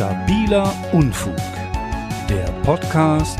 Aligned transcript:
Stabiler 0.00 0.72
Unfug. 0.94 1.36
Der 2.26 2.46
Podcast 2.62 3.38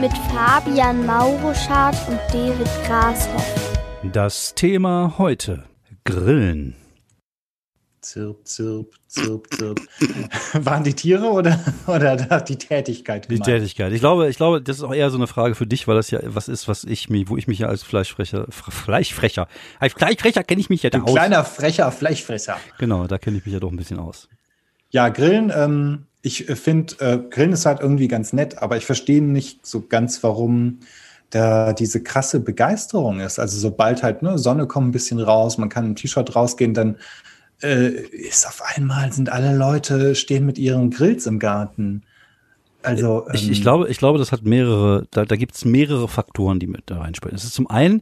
mit 0.00 0.10
Fabian 0.34 1.06
Mauruschardt 1.06 1.96
und 2.08 2.18
David 2.32 2.66
Grashoff. 2.84 3.78
Das 4.12 4.56
Thema 4.56 5.14
heute: 5.18 5.62
Grillen. 6.02 6.74
Zirp, 8.00 8.44
zirp, 8.44 8.94
zirp, 9.06 9.46
zirp. 9.54 9.80
Waren 10.54 10.82
die 10.82 10.94
Tiere 10.94 11.26
oder, 11.26 11.60
oder 11.86 12.16
die 12.40 12.56
Tätigkeit? 12.56 13.30
Die 13.30 13.38
Tätigkeit. 13.38 13.92
Ich 13.92 14.00
glaube, 14.00 14.28
ich 14.28 14.38
glaube, 14.38 14.60
das 14.60 14.78
ist 14.78 14.82
auch 14.82 14.94
eher 14.94 15.10
so 15.10 15.16
eine 15.16 15.28
Frage 15.28 15.54
für 15.54 15.68
dich, 15.68 15.86
weil 15.86 15.94
das 15.94 16.10
ja 16.10 16.18
was 16.24 16.48
ist, 16.48 16.66
was 16.66 16.82
ich 16.82 17.08
mich, 17.08 17.28
wo 17.28 17.36
ich 17.36 17.46
mich 17.46 17.60
ja 17.60 17.68
als 17.68 17.84
Fleischfrecher, 17.84 18.48
Fleischfrecher, 18.50 19.46
als 19.78 19.92
Fleischfrecher 19.92 20.42
kenne 20.42 20.60
ich 20.60 20.70
mich 20.70 20.82
ja 20.82 20.90
da 20.90 21.02
aus. 21.02 21.12
Kleiner 21.12 21.44
frecher 21.44 21.92
Fleischfresser. 21.92 22.56
Genau, 22.78 23.06
da 23.06 23.18
kenne 23.18 23.36
ich 23.38 23.46
mich 23.46 23.54
ja 23.54 23.60
doch 23.60 23.70
ein 23.70 23.76
bisschen 23.76 24.00
aus. 24.00 24.28
Ja, 24.96 25.10
Grillen, 25.10 25.52
ähm, 25.54 26.06
ich 26.22 26.48
äh, 26.48 26.56
finde, 26.56 26.94
äh, 27.00 27.18
Grillen 27.28 27.52
ist 27.52 27.66
halt 27.66 27.80
irgendwie 27.80 28.08
ganz 28.08 28.32
nett, 28.32 28.62
aber 28.62 28.78
ich 28.78 28.86
verstehe 28.86 29.22
nicht 29.22 29.66
so 29.66 29.82
ganz, 29.82 30.22
warum 30.22 30.78
da 31.28 31.74
diese 31.74 32.02
krasse 32.02 32.40
Begeisterung 32.40 33.20
ist. 33.20 33.38
Also 33.38 33.58
sobald 33.58 34.02
halt 34.02 34.22
ne, 34.22 34.38
Sonne 34.38 34.66
kommt 34.66 34.88
ein 34.88 34.92
bisschen 34.92 35.20
raus, 35.20 35.58
man 35.58 35.68
kann 35.68 35.84
im 35.84 35.96
T-Shirt 35.96 36.34
rausgehen, 36.34 36.72
dann 36.72 36.96
äh, 37.62 37.88
ist 37.88 38.46
auf 38.46 38.62
einmal 38.74 39.12
sind 39.12 39.28
alle 39.28 39.54
Leute 39.54 40.14
stehen 40.14 40.46
mit 40.46 40.56
ihren 40.56 40.88
Grills 40.88 41.26
im 41.26 41.40
Garten. 41.40 42.02
Also, 42.82 43.26
ähm, 43.26 43.34
ich, 43.34 43.50
ich, 43.50 43.58
ähm, 43.58 43.62
glaube, 43.64 43.88
ich 43.90 43.98
glaube, 43.98 44.18
das 44.18 44.32
hat 44.32 44.44
mehrere, 44.44 45.06
da, 45.10 45.26
da 45.26 45.36
gibt 45.36 45.56
es 45.56 45.66
mehrere 45.66 46.08
Faktoren, 46.08 46.58
die 46.58 46.68
mit 46.68 46.84
da 46.86 47.00
reinspielen. 47.00 47.36
Es 47.36 47.44
ist 47.44 47.52
zum 47.52 47.68
einen 47.68 48.00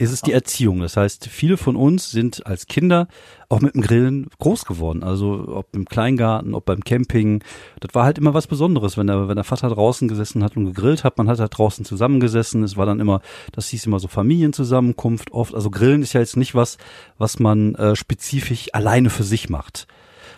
ist 0.00 0.12
es 0.12 0.22
die 0.22 0.32
Erziehung. 0.32 0.80
Das 0.80 0.96
heißt, 0.96 1.26
viele 1.26 1.58
von 1.58 1.76
uns 1.76 2.10
sind 2.10 2.46
als 2.46 2.66
Kinder 2.66 3.06
auch 3.50 3.60
mit 3.60 3.74
dem 3.74 3.82
Grillen 3.82 4.30
groß 4.38 4.64
geworden. 4.64 5.02
Also 5.02 5.46
ob 5.48 5.76
im 5.76 5.84
Kleingarten, 5.84 6.54
ob 6.54 6.64
beim 6.64 6.82
Camping. 6.82 7.44
Das 7.80 7.94
war 7.94 8.04
halt 8.04 8.16
immer 8.16 8.32
was 8.32 8.46
Besonderes, 8.46 8.96
wenn 8.96 9.08
der, 9.08 9.28
wenn 9.28 9.34
der 9.34 9.44
Vater 9.44 9.68
draußen 9.68 10.08
gesessen 10.08 10.42
hat 10.42 10.56
und 10.56 10.64
gegrillt 10.64 11.04
hat. 11.04 11.18
Man 11.18 11.28
hat 11.28 11.38
halt 11.38 11.56
draußen 11.56 11.84
zusammengesessen. 11.84 12.62
Es 12.62 12.78
war 12.78 12.86
dann 12.86 12.98
immer, 12.98 13.20
das 13.52 13.68
hieß 13.68 13.84
immer 13.84 14.00
so 14.00 14.08
Familienzusammenkunft 14.08 15.32
oft. 15.32 15.54
Also 15.54 15.70
Grillen 15.70 16.00
ist 16.00 16.14
ja 16.14 16.20
jetzt 16.20 16.38
nicht 16.38 16.54
was, 16.54 16.78
was 17.18 17.38
man 17.38 17.74
äh, 17.74 17.94
spezifisch 17.94 18.72
alleine 18.72 19.10
für 19.10 19.24
sich 19.24 19.50
macht 19.50 19.86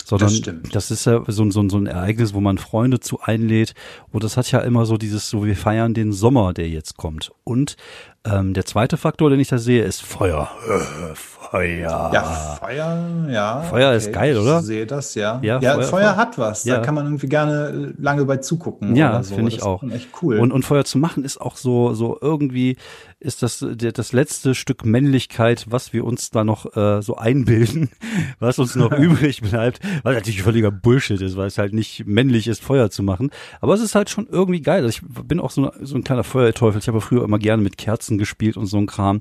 sondern 0.04 0.42
das, 0.42 0.70
das, 0.72 0.90
ist 0.90 1.06
ja 1.06 1.22
so, 1.26 1.50
so, 1.50 1.68
so 1.68 1.76
ein 1.76 1.86
Ereignis, 1.86 2.34
wo 2.34 2.40
man 2.40 2.58
Freunde 2.58 3.00
zu 3.00 3.20
einlädt. 3.20 3.74
Und 4.10 4.24
das 4.24 4.36
hat 4.36 4.50
ja 4.50 4.60
immer 4.60 4.84
so 4.84 4.96
dieses, 4.96 5.28
so 5.28 5.44
wir 5.44 5.56
feiern 5.56 5.94
den 5.94 6.12
Sommer, 6.12 6.52
der 6.52 6.68
jetzt 6.68 6.96
kommt. 6.96 7.32
Und 7.44 7.76
ähm, 8.24 8.54
der 8.54 8.64
zweite 8.64 8.96
Faktor, 8.96 9.30
den 9.30 9.40
ich 9.40 9.48
da 9.48 9.58
sehe, 9.58 9.82
ist 9.84 10.02
Feuer. 10.02 10.50
Äh, 10.68 11.14
Feuer. 11.52 12.10
Ja, 12.14 12.22
Feuer, 12.58 13.28
ja. 13.28 13.60
Feuer 13.60 13.88
okay. 13.88 13.96
ist 13.98 14.12
geil, 14.12 14.38
oder? 14.38 14.60
Ich 14.60 14.64
sehe 14.64 14.86
das, 14.86 15.14
ja. 15.14 15.38
Ja, 15.42 15.58
ja 15.60 15.74
Feuer, 15.74 15.84
Feuer, 15.84 16.16
hat 16.16 16.38
was. 16.38 16.64
Ja. 16.64 16.76
Da 16.76 16.82
kann 16.82 16.94
man 16.94 17.04
irgendwie 17.04 17.28
gerne 17.28 17.92
lange 17.98 18.24
bei 18.24 18.38
zugucken. 18.38 18.96
Ja, 18.96 19.22
so. 19.22 19.34
finde 19.34 19.50
ich 19.50 19.62
auch. 19.62 19.82
Echt 19.82 20.08
cool. 20.22 20.38
Und, 20.38 20.50
und 20.50 20.64
Feuer 20.64 20.86
zu 20.86 20.96
machen 20.96 21.24
ist 21.24 21.38
auch 21.38 21.56
so, 21.56 21.92
so 21.92 22.16
irgendwie 22.22 22.78
ist 23.22 23.42
das 23.42 23.64
das 23.78 24.12
letzte 24.12 24.54
Stück 24.54 24.84
Männlichkeit, 24.84 25.66
was 25.68 25.92
wir 25.92 26.04
uns 26.04 26.30
da 26.30 26.42
noch 26.42 26.76
äh, 26.76 27.02
so 27.02 27.16
einbilden, 27.16 27.90
was 28.40 28.58
uns 28.58 28.74
noch 28.74 28.92
übrig 28.98 29.42
bleibt, 29.42 29.80
weil 30.02 30.14
natürlich 30.14 30.42
völliger 30.42 30.70
Bullshit 30.70 31.20
ist, 31.20 31.36
weil 31.36 31.46
es 31.46 31.58
halt 31.58 31.72
nicht 31.72 32.06
männlich 32.06 32.48
ist, 32.48 32.62
Feuer 32.62 32.90
zu 32.90 33.02
machen. 33.02 33.30
Aber 33.60 33.74
es 33.74 33.80
ist 33.80 33.94
halt 33.94 34.10
schon 34.10 34.26
irgendwie 34.28 34.60
geil. 34.60 34.84
Also 34.84 34.88
ich 34.88 35.02
bin 35.24 35.38
auch 35.38 35.50
so, 35.50 35.70
so 35.80 35.94
ein 35.94 36.04
kleiner 36.04 36.24
Feuerteufel. 36.24 36.80
Ich 36.80 36.88
habe 36.88 37.00
früher 37.00 37.24
immer 37.24 37.38
gerne 37.38 37.62
mit 37.62 37.78
Kerzen 37.78 38.11
gespielt 38.18 38.56
und 38.56 38.66
so 38.66 38.78
ein 38.78 38.86
Kram. 38.86 39.20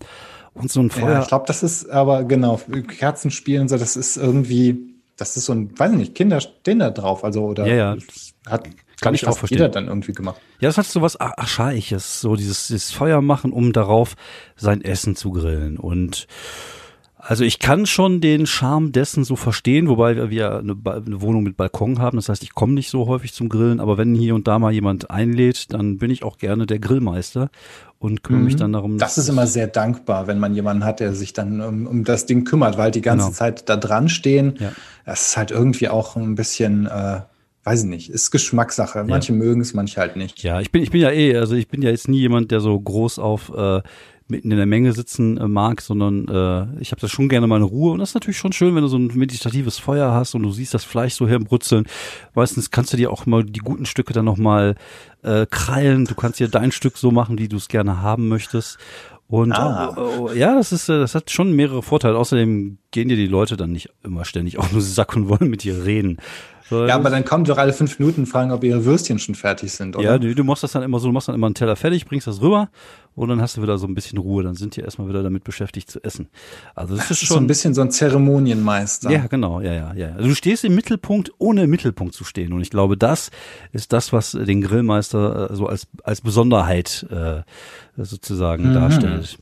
Und 0.53 0.71
so 0.71 0.81
ein 0.81 0.89
Feuer. 0.89 1.11
Ja, 1.11 1.21
ich 1.21 1.27
glaube, 1.27 1.45
das 1.47 1.63
ist 1.63 1.89
aber 1.89 2.25
genau, 2.25 2.59
Kerzen 2.87 3.31
spielen, 3.31 3.69
so, 3.69 3.77
das 3.77 3.95
ist 3.95 4.17
irgendwie, 4.17 4.95
das 5.15 5.37
ist 5.37 5.45
so 5.45 5.53
ein, 5.53 5.77
weiß 5.77 5.93
nicht, 5.93 6.13
Kinder 6.13 6.41
stehen 6.41 6.79
da 6.79 6.89
drauf, 6.89 7.23
also 7.23 7.45
oder 7.45 7.65
ja, 7.65 7.95
ja. 7.95 7.97
hat 8.49 8.67
kann 9.01 9.15
ich 9.15 9.27
auch 9.27 9.37
verstehen. 9.37 9.57
jeder 9.57 9.69
dann 9.69 9.87
irgendwie 9.87 10.13
gemacht. 10.13 10.39
Ja, 10.59 10.69
das 10.69 10.77
hat 10.77 10.85
so 10.85 11.01
was 11.01 11.19
Archaiches, 11.19 12.21
so 12.21 12.35
dieses, 12.35 12.67
dieses 12.67 12.91
Feuer 12.91 13.21
machen, 13.21 13.51
um 13.51 13.73
darauf 13.73 14.15
sein 14.55 14.81
Essen 14.81 15.15
zu 15.15 15.31
grillen. 15.31 15.77
Und 15.77 16.27
also 17.23 17.43
ich 17.43 17.59
kann 17.59 17.85
schon 17.85 18.19
den 18.19 18.45
Charme 18.45 18.91
dessen 18.91 19.23
so 19.23 19.35
verstehen, 19.35 19.87
wobei 19.87 20.29
wir 20.29 20.57
eine, 20.57 20.75
eine 20.85 21.21
Wohnung 21.21 21.43
mit 21.43 21.55
Balkon 21.55 21.99
haben. 21.99 22.17
Das 22.17 22.29
heißt, 22.29 22.43
ich 22.43 22.53
komme 22.53 22.73
nicht 22.73 22.89
so 22.89 23.07
häufig 23.07 23.33
zum 23.33 23.47
Grillen, 23.47 23.79
aber 23.79 23.97
wenn 23.97 24.15
hier 24.15 24.35
und 24.35 24.47
da 24.47 24.59
mal 24.59 24.71
jemand 24.71 25.11
einlädt, 25.11 25.71
dann 25.73 25.97
bin 25.97 26.09
ich 26.09 26.23
auch 26.23 26.37
gerne 26.37 26.65
der 26.65 26.79
Grillmeister 26.79 27.49
und 27.99 28.23
kümmere 28.23 28.41
mhm. 28.41 28.45
mich 28.45 28.55
dann 28.55 28.73
darum. 28.73 28.97
Das 28.97 29.17
ist 29.17 29.29
immer 29.29 29.45
sehr 29.45 29.67
dankbar, 29.67 30.27
wenn 30.27 30.39
man 30.39 30.55
jemanden 30.55 30.83
hat, 30.83 30.99
der 30.99 31.13
sich 31.13 31.33
dann 31.33 31.61
um, 31.61 31.85
um 31.85 32.03
das 32.03 32.25
Ding 32.25 32.43
kümmert, 32.43 32.77
weil 32.77 32.91
die 32.91 33.01
ganze 33.01 33.25
genau. 33.25 33.37
Zeit 33.37 33.69
da 33.69 33.77
dran 33.77 34.09
stehen. 34.09 34.55
Ja. 34.59 34.71
Das 35.05 35.27
ist 35.27 35.37
halt 35.37 35.51
irgendwie 35.51 35.89
auch 35.89 36.15
ein 36.15 36.35
bisschen 36.35 36.87
äh, 36.87 37.21
weiß 37.63 37.83
ich 37.83 37.89
nicht, 37.89 38.09
ist 38.09 38.31
Geschmackssache. 38.31 39.03
Manche 39.03 39.33
ja. 39.33 39.37
mögen 39.37 39.61
es, 39.61 39.73
manche 39.73 39.99
halt 39.99 40.15
nicht. 40.15 40.41
Ja, 40.41 40.59
ich 40.61 40.71
bin, 40.71 40.81
ich 40.81 40.91
bin 40.91 41.01
ja 41.01 41.11
eh, 41.11 41.37
also 41.37 41.55
ich 41.55 41.67
bin 41.67 41.81
ja 41.81 41.91
jetzt 41.91 42.07
nie 42.07 42.19
jemand, 42.19 42.51
der 42.51 42.59
so 42.59 42.79
groß 42.79 43.19
auf 43.19 43.51
äh, 43.55 43.81
mitten 44.31 44.49
in 44.49 44.57
der 44.57 44.65
Menge 44.65 44.93
sitzen 44.93 45.37
äh, 45.37 45.47
mag, 45.47 45.81
sondern 45.81 46.27
äh, 46.27 46.81
ich 46.81 46.91
habe 46.91 47.01
das 47.01 47.11
schon 47.11 47.29
gerne 47.29 47.45
mal 47.45 47.57
in 47.57 47.63
Ruhe. 47.63 47.91
Und 47.91 47.99
das 47.99 48.09
ist 48.09 48.15
natürlich 48.15 48.37
schon 48.37 48.53
schön, 48.53 48.73
wenn 48.73 48.81
du 48.81 48.87
so 48.87 48.97
ein 48.97 49.11
meditatives 49.13 49.77
Feuer 49.77 50.11
hast 50.11 50.33
und 50.33 50.41
du 50.41 50.51
siehst 50.51 50.73
das 50.73 50.83
Fleisch 50.83 51.13
so 51.13 51.27
herbrutzeln. 51.27 51.85
Meistens 52.33 52.71
kannst 52.71 52.93
du 52.93 52.97
dir 52.97 53.11
auch 53.11 53.27
mal 53.27 53.43
die 53.43 53.59
guten 53.59 53.85
Stücke 53.85 54.13
dann 54.13 54.25
nochmal 54.25 54.75
äh, 55.21 55.45
krallen. 55.45 56.05
Du 56.05 56.15
kannst 56.15 56.39
dir 56.39 56.47
dein 56.47 56.71
Stück 56.71 56.97
so 56.97 57.11
machen, 57.11 57.37
wie 57.37 57.47
du 57.47 57.57
es 57.57 57.67
gerne 57.67 58.01
haben 58.01 58.27
möchtest. 58.27 58.79
Und 59.27 59.53
ah. 59.53 59.93
oh, 59.95 60.01
oh, 60.19 60.31
ja, 60.33 60.55
das 60.55 60.73
ist, 60.73 60.89
äh, 60.89 60.99
das 60.99 61.15
hat 61.15 61.31
schon 61.31 61.53
mehrere 61.53 61.81
Vorteile. 61.81 62.17
Außerdem 62.17 62.79
gehen 62.91 63.07
dir 63.07 63.15
die 63.15 63.27
Leute 63.27 63.55
dann 63.55 63.71
nicht 63.71 63.89
immer 64.03 64.25
ständig 64.25 64.57
auf 64.57 64.69
den 64.71 64.81
Sack 64.81 65.15
und 65.15 65.29
wollen 65.29 65.49
mit 65.49 65.63
dir 65.63 65.85
reden. 65.85 66.17
So, 66.69 66.85
ja, 66.85 66.95
aber 66.95 67.09
dann 67.09 67.25
kommen 67.25 67.43
doch 67.43 67.57
alle 67.57 67.73
fünf 67.73 67.99
Minuten 67.99 68.25
fragen, 68.25 68.51
ob 68.51 68.63
ihre 68.63 68.85
Würstchen 68.85 69.19
schon 69.19 69.35
fertig 69.35 69.71
sind, 69.71 69.95
oder? 69.95 70.05
Ja, 70.05 70.17
du, 70.17 70.33
du 70.33 70.43
machst 70.43 70.63
das 70.63 70.71
dann 70.71 70.83
immer 70.83 70.99
so, 70.99 71.07
du 71.07 71.13
machst 71.13 71.27
dann 71.27 71.35
immer 71.35 71.47
einen 71.47 71.55
Teller 71.55 71.75
fertig, 71.75 72.05
bringst 72.05 72.27
das 72.27 72.41
rüber 72.41 72.69
und 73.15 73.29
dann 73.29 73.41
hast 73.41 73.57
du 73.57 73.61
wieder 73.61 73.77
so 73.77 73.87
ein 73.87 73.93
bisschen 73.93 74.17
Ruhe. 74.17 74.43
Dann 74.43 74.55
sind 74.55 74.75
die 74.75 74.81
erstmal 74.81 75.09
wieder 75.09 75.23
damit 75.23 75.43
beschäftigt 75.43 75.91
zu 75.91 76.03
essen. 76.03 76.29
Also 76.75 76.95
das, 76.95 77.09
das 77.09 77.17
ist, 77.17 77.23
ist 77.23 77.27
schon 77.27 77.35
so 77.35 77.41
ein 77.41 77.47
bisschen 77.47 77.73
so 77.73 77.81
ein 77.81 77.91
Zeremonienmeister. 77.91 79.11
Ja, 79.11 79.27
genau, 79.27 79.59
ja, 79.61 79.73
ja, 79.73 79.93
ja. 79.93 80.13
Also 80.13 80.29
du 80.29 80.35
stehst 80.35 80.63
im 80.63 80.75
Mittelpunkt, 80.75 81.31
ohne 81.37 81.63
im 81.63 81.69
Mittelpunkt 81.69 82.13
zu 82.13 82.23
stehen. 82.23 82.53
Und 82.53 82.61
ich 82.61 82.69
glaube, 82.69 82.97
das 82.97 83.31
ist 83.71 83.91
das, 83.91 84.13
was 84.13 84.31
den 84.31 84.61
Grillmeister 84.61 85.51
äh, 85.51 85.55
so 85.55 85.67
als 85.67 85.87
als 86.03 86.21
Besonderheit 86.21 87.05
äh, 87.09 87.41
sozusagen 87.97 88.69
mhm. 88.69 88.73
darstellt. 88.73 89.37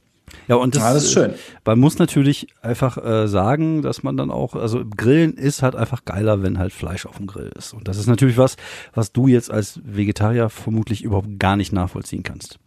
Ja, 0.48 0.56
und 0.56 0.76
das, 0.76 0.84
ja, 0.84 0.94
das 0.94 1.04
ist 1.04 1.14
schön. 1.14 1.34
Man 1.66 1.80
muss 1.80 2.00
natürlich 2.00 2.48
einfach 2.62 2.98
äh, 2.98 3.28
sagen, 3.28 3.82
dass 3.82 4.04
man 4.04 4.18
dann 4.18 4.32
auch, 4.32 4.56
also 4.56 4.84
Grillen 4.86 5.36
ist 5.36 5.62
halt 5.62 5.76
einfach 5.76 6.06
geiler, 6.06 6.42
wenn 6.44 6.58
halt 6.58 6.74
Fleisch 6.74 7.06
auf 7.06 7.18
dem 7.18 7.28
Grill 7.28 7.52
ist. 7.58 7.74
Und 7.74 7.88
das 7.88 7.98
ist 7.98 8.08
natürlich 8.08 8.38
was, 8.38 8.56
was 8.94 9.12
du 9.12 9.28
jetzt 9.28 9.52
als 9.52 9.80
Vegetarier 9.84 10.50
vermutlich 10.50 11.04
überhaupt 11.04 11.40
gar 11.40 11.56
nicht 11.56 11.72
nachvollziehen 11.72 12.24
kannst. 12.24 12.58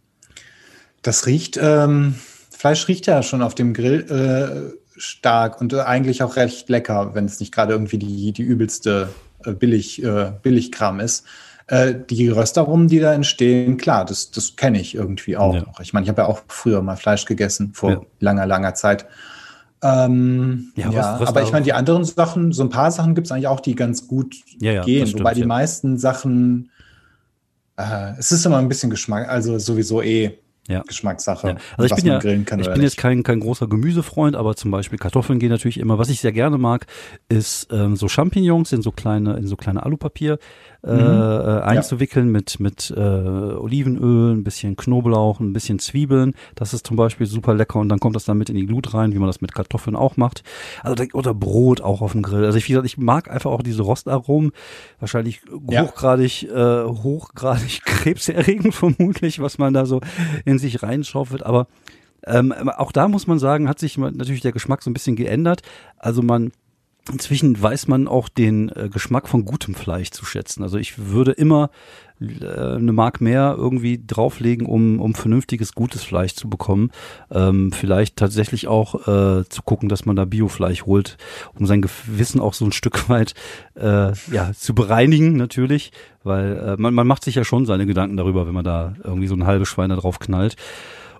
Das 1.01 1.25
riecht, 1.25 1.59
ähm, 1.61 2.15
Fleisch 2.49 2.87
riecht 2.87 3.07
ja 3.07 3.23
schon 3.23 3.41
auf 3.41 3.55
dem 3.55 3.73
Grill 3.73 4.05
äh, 4.09 4.79
stark 4.95 5.59
und 5.59 5.73
eigentlich 5.73 6.23
auch 6.23 6.35
recht 6.37 6.69
lecker, 6.69 7.13
wenn 7.13 7.25
es 7.25 7.39
nicht 7.39 7.53
gerade 7.53 7.73
irgendwie 7.73 7.97
die, 7.97 8.31
die 8.31 8.43
übelste 8.43 9.09
äh, 9.43 9.51
Billig, 9.51 10.01
äh, 10.03 10.31
Billigkram 10.41 10.99
ist. 10.99 11.25
Äh, 11.67 11.95
die 12.09 12.27
Röstaromen, 12.27 12.87
die 12.87 12.99
da 12.99 13.13
entstehen, 13.13 13.77
klar, 13.77 14.05
das, 14.05 14.31
das 14.31 14.55
kenne 14.55 14.79
ich 14.79 14.95
irgendwie 14.95 15.37
auch. 15.37 15.55
Ja. 15.55 15.65
Ich 15.81 15.93
meine, 15.93 16.03
ich 16.03 16.09
habe 16.09 16.23
ja 16.23 16.27
auch 16.27 16.41
früher 16.47 16.81
mal 16.81 16.97
Fleisch 16.97 17.25
gegessen, 17.25 17.71
vor 17.73 17.89
ja. 17.91 18.01
langer, 18.19 18.45
langer 18.45 18.73
Zeit. 18.73 19.05
Ähm, 19.81 20.71
ja, 20.75 20.89
ja 20.91 21.19
aber 21.25 21.41
ich 21.41 21.51
meine, 21.51 21.63
die 21.63 21.73
anderen 21.73 22.03
Sachen, 22.03 22.51
so 22.51 22.63
ein 22.63 22.69
paar 22.69 22.91
Sachen 22.91 23.15
gibt 23.15 23.27
es 23.27 23.31
eigentlich 23.31 23.47
auch, 23.47 23.59
die 23.59 23.75
ganz 23.75 24.07
gut 24.07 24.35
ja, 24.59 24.83
gehen. 24.83 25.07
Stimmt, 25.07 25.21
wobei 25.21 25.33
die 25.33 25.45
meisten 25.45 25.97
Sachen, 25.97 26.69
äh, 27.77 28.11
es 28.17 28.31
ist 28.31 28.45
immer 28.45 28.57
ein 28.57 28.67
bisschen 28.67 28.89
Geschmack, 28.89 29.29
also 29.29 29.57
sowieso 29.57 30.01
eh 30.01 30.39
ja. 30.67 30.81
Geschmackssache. 30.81 31.47
Ja. 31.49 31.55
Also 31.77 31.95
ich 31.95 32.01
bin 32.01 32.11
ja, 32.11 32.17
ich 32.17 32.45
bin 32.45 32.57
nicht. 32.57 32.77
jetzt 32.77 32.97
kein, 32.97 33.23
kein 33.23 33.41
großer 33.41 33.67
Gemüsefreund, 33.67 34.35
aber 34.35 34.55
zum 34.55 34.71
Beispiel 34.71 34.97
Kartoffeln 34.97 35.39
gehen 35.39 35.49
natürlich 35.49 35.79
immer. 35.79 35.97
Was 35.97 36.09
ich 36.09 36.21
sehr 36.21 36.31
gerne 36.31 36.57
mag, 36.57 36.85
ist 37.27 37.67
ähm, 37.71 37.95
so 37.95 38.07
Champignons 38.07 38.71
in 38.71 38.81
so 38.81 38.91
kleine, 38.91 39.35
in 39.35 39.47
so 39.47 39.57
kleine 39.57 39.83
Alupapier 39.83 40.39
äh, 40.85 40.93
mhm. 40.93 40.99
äh, 40.99 41.61
einzuwickeln 41.61 42.27
ja. 42.27 42.31
mit, 42.31 42.59
mit 42.59 42.93
äh, 42.95 42.99
Olivenöl, 42.99 44.33
ein 44.33 44.43
bisschen 44.43 44.75
Knoblauch, 44.75 45.39
ein 45.39 45.53
bisschen 45.53 45.79
Zwiebeln. 45.79 46.33
Das 46.55 46.73
ist 46.73 46.87
zum 46.87 46.95
Beispiel 46.95 47.27
super 47.27 47.53
lecker 47.53 47.79
und 47.79 47.89
dann 47.89 47.99
kommt 47.99 48.15
das 48.15 48.25
dann 48.25 48.37
mit 48.37 48.49
in 48.49 48.55
die 48.55 48.65
Glut 48.65 48.93
rein, 48.93 49.13
wie 49.13 49.19
man 49.19 49.27
das 49.27 49.41
mit 49.41 49.53
Kartoffeln 49.53 49.95
auch 49.95 50.17
macht. 50.17 50.43
Also 50.81 51.03
oder 51.13 51.33
Brot 51.33 51.81
auch 51.81 52.01
auf 52.01 52.13
dem 52.13 52.21
Grill. 52.21 52.45
Also 52.45 52.57
ich, 52.57 52.65
wie 52.67 52.73
gesagt, 52.73 52.85
ich 52.85 52.97
mag 52.97 53.29
einfach 53.29 53.51
auch 53.51 53.63
diese 53.63 53.81
Rostaromen. 53.81 54.51
Wahrscheinlich 54.99 55.41
hochgradig, 55.51 56.43
äh, 56.43 56.83
hochgradig 56.83 57.81
krebserregend 57.85 58.73
vermutlich, 58.73 59.41
was 59.41 59.57
man 59.57 59.73
da 59.73 59.85
so 59.85 60.01
in 60.45 60.52
sich 60.59 60.83
reinschaufelt. 60.83 61.43
Aber 61.43 61.67
ähm, 62.25 62.51
auch 62.51 62.91
da 62.91 63.07
muss 63.07 63.27
man 63.27 63.39
sagen, 63.39 63.67
hat 63.67 63.79
sich 63.79 63.97
natürlich 63.97 64.41
der 64.41 64.51
Geschmack 64.51 64.81
so 64.81 64.89
ein 64.89 64.93
bisschen 64.93 65.15
geändert. 65.15 65.61
Also 65.97 66.21
man 66.21 66.51
inzwischen 67.11 67.61
weiß 67.61 67.87
man 67.87 68.07
auch 68.07 68.29
den 68.29 68.69
äh, 68.69 68.89
Geschmack 68.89 69.27
von 69.27 69.45
gutem 69.45 69.75
Fleisch 69.75 70.11
zu 70.11 70.25
schätzen. 70.25 70.63
Also 70.63 70.77
ich 70.77 70.97
würde 70.97 71.31
immer 71.31 71.69
äh, 72.21 72.75
eine 72.75 72.93
Mark 72.93 73.21
mehr 73.21 73.55
irgendwie 73.57 74.01
drauflegen, 74.05 74.65
um, 74.65 74.99
um 74.99 75.13
vernünftiges, 75.13 75.73
gutes 75.73 76.03
Fleisch 76.03 76.35
zu 76.35 76.49
bekommen. 76.49 76.91
Ähm, 77.31 77.71
vielleicht 77.71 78.15
tatsächlich 78.15 78.67
auch 78.67 79.07
äh, 79.07 79.43
zu 79.49 79.61
gucken, 79.63 79.89
dass 79.89 80.05
man 80.05 80.15
da 80.15 80.25
Biofleisch 80.25 80.85
holt, 80.85 81.17
um 81.57 81.65
sein 81.65 81.81
Gewissen 81.81 82.39
auch 82.39 82.53
so 82.53 82.65
ein 82.65 82.71
Stück 82.71 83.09
weit 83.09 83.33
äh, 83.75 84.13
ja, 84.31 84.53
zu 84.53 84.73
bereinigen 84.73 85.35
natürlich, 85.35 85.91
weil 86.23 86.57
äh, 86.57 86.81
man, 86.81 86.93
man 86.93 87.07
macht 87.07 87.23
sich 87.23 87.35
ja 87.35 87.43
schon 87.43 87.65
seine 87.65 87.85
Gedanken 87.85 88.17
darüber, 88.17 88.47
wenn 88.47 88.53
man 88.53 88.65
da 88.65 88.93
irgendwie 89.03 89.27
so 89.27 89.35
ein 89.35 89.45
halbes 89.45 89.67
Schwein 89.67 89.89
da 89.89 89.95
drauf 89.95 90.19
knallt. 90.19 90.55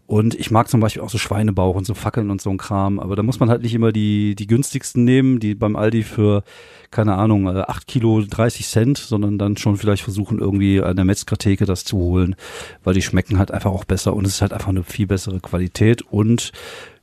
Und 0.06 0.36
ich 0.36 0.52
mag 0.52 0.70
zum 0.70 0.82
Beispiel 0.82 1.02
auch 1.02 1.10
so 1.10 1.18
Schweinebauch 1.18 1.76
und 1.76 1.86
so 1.86 1.94
Fackeln 1.94 2.30
und 2.30 2.42
so 2.42 2.50
ein 2.50 2.58
Kram. 2.58 3.00
Aber 3.00 3.16
da 3.16 3.24
muss 3.24 3.40
man 3.40 3.50
halt 3.50 3.64
nicht 3.64 3.74
immer 3.74 3.92
die, 3.92 4.36
die 4.36 4.48
günstigsten 4.48 5.04
nehmen, 5.04 5.40
die 5.40 5.56
beim 5.56 5.76
Aldi 5.76 6.04
für, 6.04 6.44
keine 6.92 7.16
Ahnung, 7.16 7.48
8 7.48 7.70
äh, 7.70 7.86
Kilo 7.86 8.22
30 8.22 8.68
Cent, 8.68 8.98
sondern 8.98 9.38
dann 9.38 9.58
schon 9.58 9.78
vielleicht 9.78 10.04
versuchen, 10.04 10.40
irgendwie 10.40 10.82
an 10.82 10.96
der 10.96 11.06
Metzgertheke 11.06 11.66
das 11.66 11.86
zu 11.86 11.98
holen, 11.98 12.36
weil 12.84 12.94
die 12.94 13.02
schmecken 13.02 13.40
halt 13.40 13.52
einfach 13.52 13.72
auch 13.72 13.86
besser 13.86 14.14
und 14.14 14.26
es 14.26 14.36
ist 14.36 14.42
halt 14.42 14.54
einfach 14.54 14.70
eine 14.70 14.84
viel 14.84 15.08
bessere 15.08 15.40
Qualität 15.40 16.02
und 16.02 16.52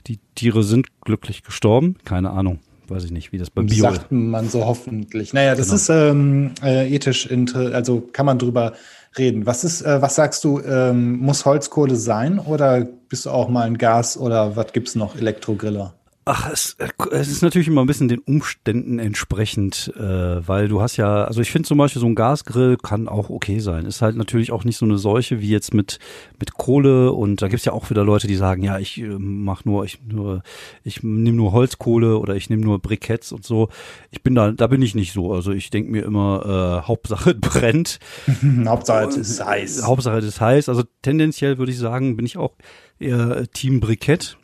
die 0.06 0.18
Tiere 0.34 0.62
sind 0.62 1.00
glücklich 1.00 1.42
gestorben. 1.42 1.96
Keine 2.04 2.30
Ahnung 2.30 2.60
weiß 2.90 3.04
ich 3.04 3.10
nicht, 3.12 3.32
wie 3.32 3.38
das 3.38 3.50
beim 3.50 3.66
Bio 3.66 3.84
Sagt 3.84 4.10
man 4.10 4.48
so 4.48 4.66
hoffentlich. 4.66 5.32
Naja, 5.32 5.54
das 5.54 5.66
genau. 5.66 5.76
ist 5.76 5.88
ähm, 5.90 6.50
äh, 6.62 6.94
ethisch, 6.94 7.28
also 7.54 8.00
kann 8.12 8.26
man 8.26 8.38
drüber 8.38 8.72
reden. 9.16 9.46
Was 9.46 9.64
ist, 9.64 9.82
äh, 9.82 10.02
was 10.02 10.14
sagst 10.16 10.44
du, 10.44 10.60
ähm, 10.60 11.18
muss 11.18 11.44
Holzkohle 11.44 11.96
sein 11.96 12.38
oder 12.38 12.86
bist 13.08 13.26
du 13.26 13.30
auch 13.30 13.48
mal 13.48 13.66
ein 13.66 13.78
Gas 13.78 14.16
oder 14.16 14.56
was 14.56 14.72
gibt's 14.72 14.94
noch, 14.94 15.16
Elektrogriller? 15.16 15.94
Ach, 16.32 16.48
es, 16.48 16.76
es 17.10 17.28
ist 17.28 17.42
natürlich 17.42 17.66
immer 17.66 17.80
ein 17.80 17.88
bisschen 17.88 18.06
den 18.06 18.20
Umständen 18.20 19.00
entsprechend, 19.00 19.92
äh, 19.96 20.46
weil 20.46 20.68
du 20.68 20.80
hast 20.80 20.96
ja, 20.96 21.24
also 21.24 21.40
ich 21.40 21.50
finde 21.50 21.66
zum 21.66 21.76
Beispiel 21.76 21.98
so 21.98 22.06
ein 22.06 22.14
Gasgrill 22.14 22.76
kann 22.76 23.08
auch 23.08 23.30
okay 23.30 23.58
sein. 23.58 23.84
Ist 23.84 24.00
halt 24.00 24.14
natürlich 24.14 24.52
auch 24.52 24.62
nicht 24.62 24.76
so 24.76 24.86
eine 24.86 24.96
Seuche 24.96 25.40
wie 25.40 25.48
jetzt 25.48 25.74
mit 25.74 25.98
mit 26.38 26.54
Kohle 26.54 27.10
und 27.10 27.42
da 27.42 27.48
gibt's 27.48 27.64
ja 27.64 27.72
auch 27.72 27.90
wieder 27.90 28.04
Leute, 28.04 28.28
die 28.28 28.36
sagen, 28.36 28.62
ja, 28.62 28.78
ich 28.78 28.98
äh, 29.00 29.08
mach 29.18 29.64
nur, 29.64 29.84
ich 29.84 29.98
nur, 30.06 30.44
ich 30.84 31.02
nehme 31.02 31.36
nur 31.36 31.50
Holzkohle 31.50 32.16
oder 32.18 32.36
ich 32.36 32.48
nehme 32.48 32.62
nur 32.62 32.78
Briketts 32.78 33.32
und 33.32 33.44
so. 33.44 33.68
Ich 34.12 34.22
bin 34.22 34.36
da, 34.36 34.52
da 34.52 34.68
bin 34.68 34.82
ich 34.82 34.94
nicht 34.94 35.12
so. 35.12 35.32
Also 35.32 35.50
ich 35.50 35.70
denke 35.70 35.90
mir 35.90 36.04
immer, 36.04 36.82
äh, 36.84 36.86
Hauptsache 36.86 37.34
brennt. 37.40 37.98
Hauptsache 38.66 39.08
es 39.08 39.16
ist 39.16 39.44
heiß. 39.44 39.82
Hauptsache 39.84 40.18
es 40.18 40.26
ist 40.26 40.40
heiß. 40.40 40.68
Also 40.68 40.84
tendenziell 41.02 41.58
würde 41.58 41.72
ich 41.72 41.78
sagen, 41.78 42.16
bin 42.16 42.24
ich 42.24 42.36
auch 42.36 42.54
eher 43.00 43.50
Team 43.50 43.80
Brikett 43.80 44.36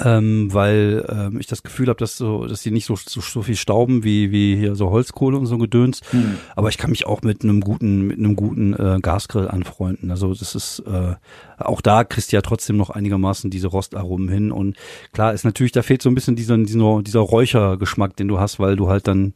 ähm, 0.00 0.54
weil 0.54 1.04
ähm, 1.08 1.40
ich 1.40 1.48
das 1.48 1.64
Gefühl 1.64 1.88
habe, 1.88 1.98
dass 1.98 2.16
so, 2.16 2.46
dass 2.46 2.62
die 2.62 2.70
nicht 2.70 2.86
so, 2.86 2.94
so, 2.94 3.20
so 3.20 3.42
viel 3.42 3.56
stauben 3.56 4.04
wie 4.04 4.30
wie 4.30 4.56
hier 4.56 4.76
so 4.76 4.90
Holzkohle 4.90 5.36
und 5.36 5.46
so 5.46 5.58
Gedöns. 5.58 6.00
Hm. 6.10 6.38
Aber 6.54 6.68
ich 6.68 6.78
kann 6.78 6.90
mich 6.90 7.04
auch 7.06 7.22
mit 7.22 7.42
einem 7.42 7.60
guten 7.60 8.02
mit 8.02 8.18
einem 8.18 8.36
guten 8.36 8.74
äh, 8.74 9.00
Gasgrill 9.02 9.48
anfreunden. 9.48 10.12
Also 10.12 10.34
das 10.34 10.54
ist 10.54 10.80
äh, 10.86 11.16
auch 11.58 11.80
da 11.80 12.04
kriegst 12.04 12.30
du 12.30 12.36
ja 12.36 12.42
trotzdem 12.42 12.76
noch 12.76 12.90
einigermaßen 12.90 13.50
diese 13.50 13.66
Rostaromen 13.68 14.28
hin 14.28 14.52
und 14.52 14.76
klar 15.12 15.32
ist 15.32 15.44
natürlich 15.44 15.72
da 15.72 15.82
fehlt 15.82 16.00
so 16.00 16.08
ein 16.10 16.14
bisschen 16.14 16.36
dieser 16.36 16.56
dieser, 16.58 17.02
dieser 17.02 17.20
Räuchergeschmack, 17.20 18.16
den 18.16 18.28
du 18.28 18.38
hast, 18.38 18.60
weil 18.60 18.76
du 18.76 18.88
halt 18.88 19.08
dann 19.08 19.34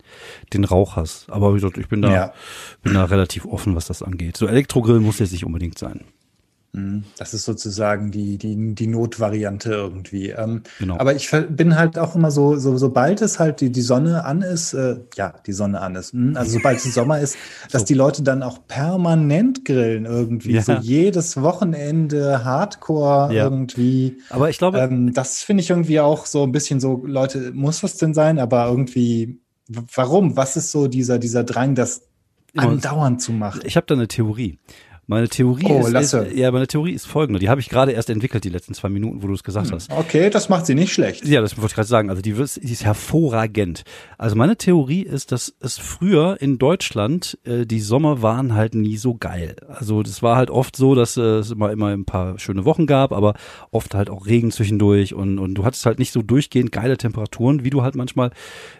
den 0.52 0.64
Rauch 0.64 0.94
hast. 0.94 1.28
Aber 1.28 1.50
wie 1.52 1.56
gesagt, 1.56 1.76
ich 1.76 1.88
bin 1.88 2.02
da 2.02 2.12
ja. 2.12 2.32
bin 2.82 2.94
da 2.94 3.04
relativ 3.04 3.46
offen, 3.46 3.74
was 3.74 3.86
das 3.86 4.00
angeht. 4.00 4.36
So 4.36 4.46
Elektrogrill 4.46 5.00
muss 5.00 5.18
jetzt 5.18 5.32
nicht 5.32 5.44
unbedingt 5.44 5.76
sein. 5.76 6.04
Mhm. 6.76 7.04
Das 7.18 7.32
ist 7.32 7.44
sozusagen 7.44 8.10
die, 8.10 8.36
die, 8.36 8.74
die 8.74 8.86
Notvariante 8.86 9.70
irgendwie. 9.70 10.30
Ähm, 10.30 10.62
genau. 10.78 10.98
Aber 10.98 11.14
ich 11.14 11.30
bin 11.48 11.76
halt 11.76 11.98
auch 11.98 12.14
immer 12.14 12.30
so, 12.30 12.56
so 12.56 12.76
sobald 12.76 13.22
es 13.22 13.38
halt 13.38 13.62
die, 13.62 13.72
die 13.72 13.80
Sonne 13.80 14.24
an 14.24 14.42
ist, 14.42 14.74
äh, 14.74 14.98
ja, 15.16 15.34
die 15.46 15.52
Sonne 15.52 15.80
an 15.80 15.96
ist, 15.96 16.12
mh, 16.12 16.38
also 16.38 16.52
sobald 16.52 16.76
es 16.76 16.94
Sommer 16.94 17.18
ist, 17.18 17.36
dass 17.70 17.82
so. 17.82 17.86
die 17.86 17.94
Leute 17.94 18.22
dann 18.22 18.42
auch 18.42 18.58
permanent 18.68 19.64
grillen 19.64 20.04
irgendwie. 20.04 20.52
Ja. 20.52 20.62
So 20.62 20.72
jedes 20.74 21.40
Wochenende 21.40 22.44
Hardcore 22.44 23.34
ja. 23.34 23.44
irgendwie. 23.44 24.18
Aber 24.28 24.50
ich 24.50 24.58
glaube. 24.58 24.78
Ähm, 24.78 25.14
das 25.14 25.42
finde 25.42 25.62
ich 25.62 25.70
irgendwie 25.70 26.00
auch 26.00 26.26
so 26.26 26.42
ein 26.42 26.52
bisschen 26.52 26.78
so, 26.78 27.02
Leute, 27.06 27.52
muss 27.52 27.80
das 27.80 27.96
denn 27.96 28.12
sein? 28.12 28.38
Aber 28.38 28.66
irgendwie, 28.66 29.40
warum? 29.94 30.36
Was 30.36 30.56
ist 30.56 30.70
so 30.70 30.88
dieser, 30.88 31.18
dieser 31.18 31.42
Drang, 31.42 31.74
das 31.74 32.02
andauernd 32.54 33.22
zu 33.22 33.32
machen? 33.32 33.62
Ich 33.64 33.76
habe 33.76 33.86
da 33.86 33.94
eine 33.94 34.08
Theorie. 34.08 34.58
Meine 35.08 35.28
Theorie 35.28 35.66
oh, 35.68 35.86
ist, 35.86 36.14
ist, 36.14 36.34
ja, 36.34 36.50
meine 36.50 36.66
Theorie 36.66 36.92
ist 36.92 37.06
folgende. 37.06 37.38
Die 37.38 37.48
habe 37.48 37.60
ich 37.60 37.68
gerade 37.68 37.92
erst 37.92 38.10
entwickelt, 38.10 38.42
die 38.42 38.48
letzten 38.48 38.74
zwei 38.74 38.88
Minuten, 38.88 39.22
wo 39.22 39.28
du 39.28 39.34
es 39.34 39.44
gesagt 39.44 39.68
hm. 39.68 39.74
hast. 39.74 39.92
Okay, 39.92 40.30
das 40.30 40.48
macht 40.48 40.66
sie 40.66 40.74
nicht 40.74 40.92
schlecht. 40.92 41.24
Ja, 41.24 41.40
das 41.40 41.56
wollte 41.56 41.68
ich 41.68 41.74
gerade 41.74 41.86
sagen. 41.86 42.10
Also 42.10 42.22
die, 42.22 42.32
die 42.32 42.72
ist 42.72 42.84
hervorragend. 42.84 43.84
Also 44.18 44.34
meine 44.34 44.56
Theorie 44.56 45.02
ist, 45.02 45.30
dass 45.30 45.54
es 45.60 45.78
früher 45.78 46.38
in 46.40 46.58
Deutschland 46.58 47.38
äh, 47.44 47.66
die 47.66 47.78
Sommer 47.78 48.20
waren 48.20 48.54
halt 48.54 48.74
nie 48.74 48.96
so 48.96 49.14
geil. 49.14 49.54
Also 49.68 50.02
das 50.02 50.24
war 50.24 50.36
halt 50.36 50.50
oft 50.50 50.74
so, 50.74 50.96
dass 50.96 51.16
äh, 51.16 51.20
es 51.20 51.52
immer 51.52 51.70
immer 51.70 51.88
ein 51.88 52.04
paar 52.04 52.40
schöne 52.40 52.64
Wochen 52.64 52.86
gab, 52.86 53.12
aber 53.12 53.34
oft 53.70 53.94
halt 53.94 54.10
auch 54.10 54.26
Regen 54.26 54.50
zwischendurch 54.50 55.14
und 55.14 55.38
und 55.38 55.54
du 55.54 55.64
hattest 55.64 55.86
halt 55.86 56.00
nicht 56.00 56.12
so 56.12 56.22
durchgehend 56.22 56.72
geile 56.72 56.96
Temperaturen, 56.96 57.62
wie 57.62 57.70
du 57.70 57.82
halt 57.82 57.94
manchmal 57.94 58.32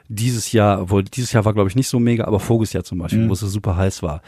dieses 0.08 0.50
Jahr, 0.50 0.82
obwohl 0.82 1.04
dieses 1.04 1.32
Jahr 1.32 1.44
war 1.44 1.54
glaube 1.54 1.68
ich 1.68 1.76
nicht 1.76 1.88
so 1.88 2.00
mega, 2.00 2.24
aber 2.24 2.40
voriges 2.40 2.72
Jahr 2.72 2.82
zum 2.82 2.98
Beispiel, 2.98 3.24
mhm. 3.24 3.28
wo 3.28 3.34
es 3.34 3.40
super 3.40 3.76
heiß 3.76 4.02
war 4.02 4.22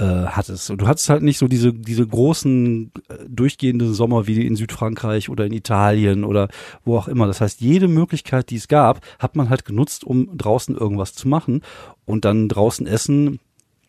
äh, 0.00 0.26
hattest. 0.26 0.70
Und 0.70 0.80
du 0.80 0.86
hattest 0.86 1.10
halt 1.10 1.22
nicht 1.22 1.36
so 1.36 1.46
diese, 1.46 1.74
diese 1.74 2.06
großen 2.06 2.90
äh, 3.08 3.14
durchgehenden 3.28 3.92
Sommer 3.92 4.26
wie 4.26 4.46
in 4.46 4.56
Südfrankreich 4.56 5.28
oder 5.28 5.44
in 5.44 5.52
Italien 5.52 6.24
oder 6.24 6.48
wo 6.84 6.96
auch 6.96 7.06
immer. 7.06 7.26
Das 7.26 7.42
heißt, 7.42 7.60
jede 7.60 7.86
Möglichkeit, 7.86 8.48
die 8.48 8.56
es 8.56 8.68
gab, 8.68 9.00
hat 9.18 9.36
man 9.36 9.50
halt 9.50 9.66
genutzt, 9.66 10.04
um 10.04 10.36
draußen 10.38 10.74
irgendwas 10.74 11.12
zu 11.12 11.28
machen 11.28 11.60
und 12.06 12.24
dann 12.24 12.48
draußen 12.48 12.86
essen 12.86 13.40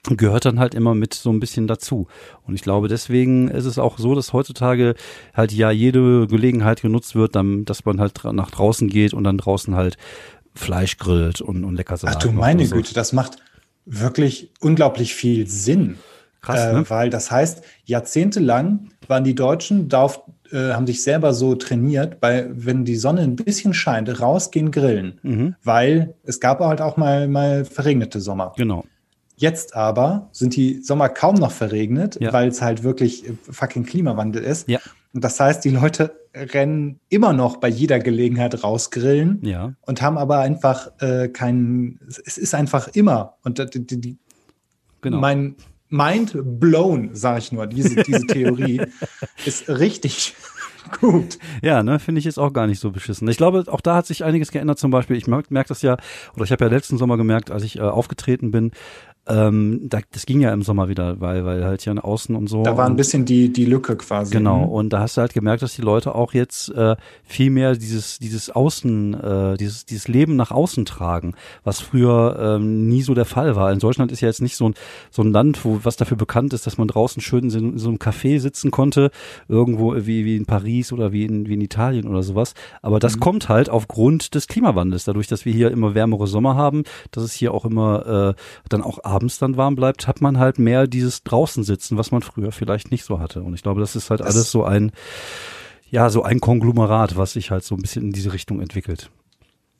gehört 0.09 0.45
dann 0.45 0.59
halt 0.59 0.73
immer 0.73 0.95
mit 0.95 1.13
so 1.13 1.29
ein 1.29 1.39
bisschen 1.39 1.67
dazu. 1.67 2.07
Und 2.47 2.55
ich 2.55 2.63
glaube, 2.63 2.87
deswegen 2.87 3.49
ist 3.49 3.65
es 3.65 3.77
auch 3.77 3.99
so, 3.99 4.15
dass 4.15 4.33
heutzutage 4.33 4.95
halt 5.33 5.51
ja 5.51 5.69
jede 5.69 6.25
Gelegenheit 6.25 6.81
genutzt 6.81 7.13
wird, 7.13 7.35
dann, 7.35 7.65
dass 7.65 7.85
man 7.85 7.99
halt 7.99 8.23
nach 8.33 8.49
draußen 8.49 8.89
geht 8.89 9.13
und 9.13 9.23
dann 9.23 9.37
draußen 9.37 9.75
halt 9.75 9.97
Fleisch 10.55 10.97
grillt 10.97 11.39
und, 11.39 11.63
und 11.63 11.75
lecker 11.75 11.97
Salat 11.97 12.17
Ach 12.17 12.23
du 12.23 12.31
meine 12.31 12.65
so. 12.65 12.75
Güte, 12.75 12.95
das 12.95 13.13
macht, 13.13 13.37
wirklich 13.85 14.51
unglaublich 14.59 15.15
viel 15.15 15.47
Sinn. 15.47 15.97
Krass, 16.41 16.59
äh, 16.61 16.73
ne? 16.73 16.89
Weil 16.89 17.09
das 17.09 17.31
heißt, 17.31 17.63
jahrzehntelang 17.85 18.89
waren 19.07 19.23
die 19.23 19.35
Deutschen 19.35 19.89
darauf, 19.89 20.21
äh, 20.51 20.73
haben 20.73 20.87
sich 20.87 21.03
selber 21.03 21.33
so 21.33 21.55
trainiert, 21.55 22.17
weil 22.21 22.49
wenn 22.53 22.83
die 22.83 22.95
Sonne 22.95 23.21
ein 23.21 23.35
bisschen 23.35 23.73
scheint, 23.73 24.21
rausgehen 24.21 24.71
grillen, 24.71 25.19
mhm. 25.21 25.55
weil 25.63 26.15
es 26.23 26.39
gab 26.39 26.59
halt 26.59 26.81
auch 26.81 26.97
mal, 26.97 27.27
mal 27.27 27.65
verregnete 27.65 28.19
Sommer. 28.19 28.53
Genau. 28.57 28.85
Jetzt 29.35 29.75
aber 29.75 30.29
sind 30.31 30.55
die 30.55 30.81
Sommer 30.81 31.09
kaum 31.09 31.35
noch 31.35 31.51
verregnet, 31.51 32.17
ja. 32.19 32.31
weil 32.31 32.49
es 32.49 32.61
halt 32.61 32.83
wirklich 32.83 33.25
fucking 33.49 33.85
Klimawandel 33.85 34.43
ist. 34.43 34.69
Ja. 34.69 34.79
Und 35.13 35.23
das 35.23 35.39
heißt, 35.39 35.65
die 35.65 35.71
Leute 35.71 36.20
rennen 36.33 36.99
immer 37.09 37.33
noch 37.33 37.57
bei 37.57 37.67
jeder 37.67 37.99
Gelegenheit 37.99 38.63
rausgrillen 38.63 39.39
ja. 39.43 39.73
und 39.81 40.01
haben 40.01 40.17
aber 40.17 40.39
einfach 40.39 40.91
äh, 40.99 41.27
keinen, 41.27 41.99
es 42.07 42.37
ist 42.37 42.55
einfach 42.55 42.87
immer. 42.89 43.35
Und 43.43 43.59
die, 43.75 43.85
die, 43.85 44.17
genau. 45.01 45.19
mein 45.19 45.55
Mind 45.89 46.37
blown, 46.41 47.13
sage 47.13 47.39
ich 47.39 47.51
nur, 47.51 47.67
diese, 47.67 47.95
diese 48.03 48.25
Theorie 48.25 48.81
ist 49.45 49.67
richtig 49.67 50.35
gut. 50.99 51.37
Ja, 51.61 51.83
ne, 51.83 51.99
finde 51.99 52.19
ich 52.19 52.25
jetzt 52.25 52.39
auch 52.39 52.53
gar 52.53 52.65
nicht 52.65 52.79
so 52.79 52.91
beschissen. 52.91 53.27
Ich 53.27 53.37
glaube, 53.37 53.65
auch 53.67 53.81
da 53.81 53.95
hat 53.95 54.05
sich 54.05 54.23
einiges 54.23 54.51
geändert. 54.51 54.79
Zum 54.79 54.89
Beispiel, 54.89 55.17
ich 55.17 55.27
merke 55.27 55.53
merk 55.53 55.67
das 55.67 55.81
ja, 55.81 55.97
oder 56.33 56.45
ich 56.45 56.51
habe 56.51 56.63
ja 56.63 56.71
letzten 56.71 56.97
Sommer 56.97 57.17
gemerkt, 57.17 57.51
als 57.51 57.63
ich 57.63 57.77
äh, 57.77 57.81
aufgetreten 57.81 58.51
bin, 58.51 58.71
ähm, 59.27 59.81
da, 59.83 59.99
das 60.11 60.25
ging 60.25 60.41
ja 60.41 60.51
im 60.51 60.63
Sommer 60.63 60.89
wieder, 60.89 61.21
weil, 61.21 61.45
weil 61.45 61.63
halt 61.63 61.85
ja 61.85 61.93
außen 61.93 62.35
und 62.35 62.47
so. 62.47 62.63
Da 62.63 62.75
war 62.75 62.87
ein 62.87 62.95
bisschen 62.95 63.25
die, 63.25 63.53
die 63.53 63.65
Lücke 63.65 63.95
quasi. 63.95 64.31
Genau. 64.31 64.63
Und 64.63 64.91
da 64.93 64.99
hast 64.99 65.17
du 65.17 65.21
halt 65.21 65.33
gemerkt, 65.33 65.61
dass 65.61 65.75
die 65.75 65.83
Leute 65.83 66.15
auch 66.15 66.33
jetzt 66.33 66.69
äh, 66.69 66.95
viel 67.23 67.51
mehr 67.51 67.75
dieses, 67.75 68.17
dieses 68.17 68.49
Außen, 68.49 69.13
äh, 69.13 69.57
dieses, 69.57 69.85
dieses 69.85 70.07
Leben 70.07 70.35
nach 70.35 70.49
außen 70.49 70.85
tragen, 70.85 71.35
was 71.63 71.79
früher 71.81 72.57
ähm, 72.57 72.87
nie 72.87 73.03
so 73.03 73.13
der 73.13 73.25
Fall 73.25 73.55
war. 73.55 73.71
In 73.71 73.77
Deutschland 73.77 74.11
ist 74.11 74.21
ja 74.21 74.27
jetzt 74.27 74.41
nicht 74.41 74.55
so 74.55 74.69
ein, 74.69 74.73
so 75.11 75.21
ein 75.21 75.31
Land, 75.31 75.63
wo 75.65 75.79
was 75.83 75.97
dafür 75.97 76.17
bekannt 76.17 76.53
ist, 76.53 76.65
dass 76.65 76.79
man 76.79 76.87
draußen 76.87 77.21
schön 77.21 77.49
in 77.51 77.77
so 77.77 77.89
einem 77.89 77.97
Café 77.99 78.39
sitzen 78.39 78.71
konnte, 78.71 79.11
irgendwo 79.47 79.95
wie, 79.95 80.25
wie 80.25 80.35
in 80.35 80.45
Paris 80.47 80.91
oder 80.91 81.11
wie 81.11 81.25
in, 81.25 81.47
wie 81.47 81.53
in 81.53 81.61
Italien 81.61 82.07
oder 82.07 82.23
sowas. 82.23 82.55
Aber 82.81 82.99
das 82.99 83.17
mhm. 83.17 83.19
kommt 83.19 83.49
halt 83.49 83.69
aufgrund 83.69 84.33
des 84.33 84.47
Klimawandels, 84.47 85.03
dadurch, 85.03 85.27
dass 85.27 85.45
wir 85.45 85.53
hier 85.53 85.69
immer 85.69 85.93
wärmere 85.93 86.25
Sommer 86.25 86.55
haben, 86.55 86.83
dass 87.11 87.23
es 87.23 87.33
hier 87.33 87.53
auch 87.53 87.65
immer 87.65 88.33
äh, 88.35 88.41
dann 88.69 88.81
auch 88.81 89.03
abends 89.11 89.37
dann 89.37 89.57
warm 89.57 89.75
bleibt, 89.75 90.07
hat 90.07 90.21
man 90.21 90.39
halt 90.39 90.57
mehr 90.57 90.87
dieses 90.87 91.23
draußen 91.23 91.63
sitzen, 91.63 91.97
was 91.97 92.11
man 92.11 92.21
früher 92.21 92.51
vielleicht 92.51 92.91
nicht 92.91 93.03
so 93.03 93.19
hatte. 93.19 93.43
Und 93.43 93.53
ich 93.53 93.61
glaube, 93.61 93.81
das 93.81 93.95
ist 93.95 94.09
halt 94.09 94.21
das 94.21 94.35
alles 94.35 94.51
so 94.51 94.63
ein, 94.63 94.91
ja, 95.89 96.09
so 96.09 96.23
ein 96.23 96.39
Konglomerat, 96.39 97.17
was 97.17 97.33
sich 97.33 97.51
halt 97.51 97.63
so 97.63 97.75
ein 97.75 97.81
bisschen 97.81 98.03
in 98.03 98.11
diese 98.11 98.33
Richtung 98.33 98.61
entwickelt. 98.61 99.11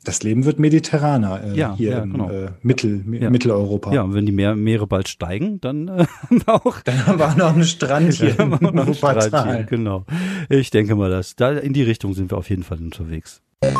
Das 0.04 0.24
Leben 0.24 0.44
wird 0.44 0.58
mediterraner 0.58 1.44
äh, 1.44 1.56
ja, 1.56 1.76
hier 1.76 1.92
ja, 1.92 2.02
im 2.02 2.12
genau. 2.12 2.28
äh, 2.28 2.50
Mittel, 2.62 3.04
ja. 3.20 3.30
Mitteleuropa. 3.30 3.92
Ja, 3.92 4.02
und 4.02 4.14
wenn 4.14 4.26
die 4.26 4.32
Meer, 4.32 4.56
Meere 4.56 4.88
bald 4.88 5.08
steigen, 5.08 5.60
dann 5.60 5.86
äh, 5.86 6.06
haben 6.22 6.42
wir 6.44 6.54
auch. 6.54 6.80
Dann 6.80 7.06
haben 7.06 7.20
wir 7.20 7.34
noch 7.36 7.54
einen 7.54 7.64
Strand 7.64 8.14
hier. 8.14 8.34
Dann 8.34 8.52
haben 8.52 8.60
wir 8.60 8.72
noch 8.72 8.86
einen 8.86 8.94
Strand 8.94 9.30
hier, 9.30 9.62
genau. 9.62 10.04
Ich 10.48 10.70
denke 10.70 10.96
mal, 10.96 11.08
dass 11.08 11.36
da 11.36 11.52
in 11.52 11.72
die 11.72 11.84
Richtung 11.84 12.14
sind 12.14 12.32
wir 12.32 12.38
auf 12.38 12.50
jeden 12.50 12.64
Fall 12.64 12.78
unterwegs. 12.78 13.42
Tschüss. 13.62 13.76